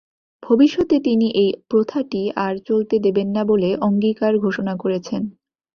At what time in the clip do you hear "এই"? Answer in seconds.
1.35-1.49